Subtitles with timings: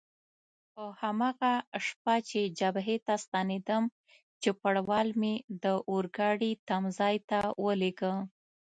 [0.73, 1.53] په هماغه
[1.85, 3.83] شپه چې جبهې ته ستنېدم،
[4.41, 8.13] چوپړوال مې د اورګاډي تمځای ته ولېږه.